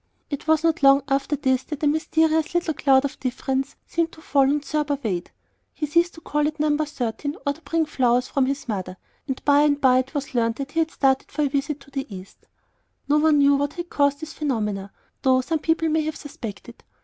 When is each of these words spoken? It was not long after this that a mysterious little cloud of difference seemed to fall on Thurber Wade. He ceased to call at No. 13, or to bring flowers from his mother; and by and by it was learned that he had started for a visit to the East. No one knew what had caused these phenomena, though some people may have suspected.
It 0.31 0.47
was 0.47 0.63
not 0.63 0.81
long 0.81 1.03
after 1.09 1.35
this 1.35 1.61
that 1.65 1.83
a 1.83 1.87
mysterious 1.87 2.55
little 2.55 2.73
cloud 2.73 3.05
of 3.05 3.19
difference 3.19 3.75
seemed 3.85 4.11
to 4.13 4.21
fall 4.23 4.49
on 4.49 4.59
Thurber 4.61 4.97
Wade. 5.03 5.29
He 5.75 5.85
ceased 5.85 6.15
to 6.15 6.21
call 6.21 6.47
at 6.47 6.59
No. 6.59 6.75
13, 6.75 7.35
or 7.45 7.53
to 7.53 7.61
bring 7.61 7.85
flowers 7.85 8.27
from 8.27 8.47
his 8.47 8.67
mother; 8.67 8.97
and 9.27 9.45
by 9.45 9.61
and 9.61 9.79
by 9.79 9.99
it 9.99 10.15
was 10.15 10.33
learned 10.33 10.55
that 10.55 10.71
he 10.71 10.79
had 10.79 10.89
started 10.89 11.31
for 11.31 11.43
a 11.43 11.47
visit 11.49 11.79
to 11.81 11.91
the 11.91 12.07
East. 12.11 12.47
No 13.07 13.19
one 13.19 13.37
knew 13.37 13.55
what 13.57 13.73
had 13.73 13.91
caused 13.91 14.21
these 14.21 14.33
phenomena, 14.33 14.91
though 15.21 15.39
some 15.41 15.59
people 15.59 15.87
may 15.87 16.01
have 16.01 16.15
suspected. 16.15 16.83